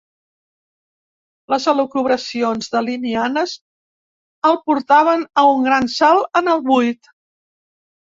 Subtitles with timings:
[1.53, 3.53] Les elucubracions dalinianes
[4.51, 7.11] el portaven a un gran salt en el buit.